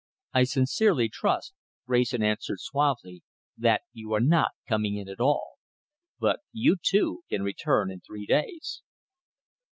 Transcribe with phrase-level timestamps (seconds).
[0.33, 1.53] "I sincerely trust,"
[1.85, 3.21] Wrayson answered suavely,
[3.55, 5.57] "that you are not coming in at all.
[6.19, 8.81] But you, too, can return in three days."